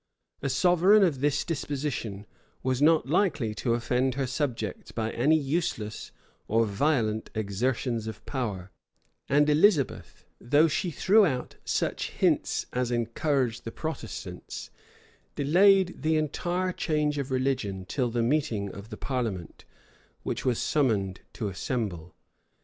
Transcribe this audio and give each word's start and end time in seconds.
A 0.41 0.49
sovereign 0.49 1.03
of 1.03 1.19
this 1.21 1.45
disposition 1.45 2.25
was 2.63 2.81
not 2.81 3.07
likely 3.07 3.53
to 3.53 3.75
offend 3.75 4.15
her 4.15 4.25
subjects 4.25 4.91
by 4.91 5.11
any 5.11 5.37
useless 5.37 6.11
or 6.47 6.65
violent 6.65 7.29
exertions 7.35 8.07
of 8.07 8.25
power; 8.25 8.71
and 9.29 9.47
Elizabeth, 9.47 10.25
though 10.39 10.67
she 10.67 10.89
threw 10.89 11.23
out 11.23 11.57
such 11.65 12.09
hints 12.09 12.65
as 12.73 12.89
encouraged 12.89 13.63
the 13.63 13.71
Protestants 13.71 14.71
delayed 15.35 16.01
the 16.01 16.17
entire 16.17 16.71
change 16.71 17.19
of 17.19 17.29
religion 17.29 17.85
till 17.85 18.09
the 18.09 18.23
meeting 18.23 18.71
of 18.73 18.89
the 18.89 18.97
parliament, 18.97 19.65
which 20.23 20.43
was 20.43 20.57
summoned 20.57 21.21
to 21.33 21.47
assemble. 21.47 22.15